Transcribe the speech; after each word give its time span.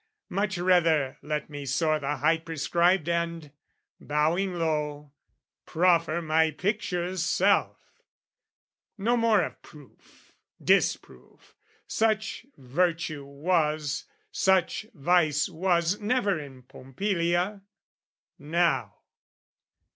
Much 0.29 0.57
rather 0.57 1.19
let 1.21 1.47
me 1.47 1.63
soar 1.63 1.99
the 1.99 2.15
height 2.17 2.43
prescribed 2.43 3.07
And, 3.07 3.51
bowing 3.99 4.55
low, 4.55 5.13
proffer 5.67 6.23
my 6.23 6.49
picture's 6.49 7.21
self! 7.21 8.01
No 8.97 9.15
more 9.15 9.43
of 9.43 9.61
proof, 9.61 10.33
disproof, 10.59 11.55
such 11.85 12.47
virtue 12.57 13.23
was, 13.23 14.05
Such 14.31 14.87
vice 14.95 15.47
was 15.47 15.99
never 15.99 16.39
in 16.39 16.63
Pompilia, 16.63 17.61
now! 18.39 18.95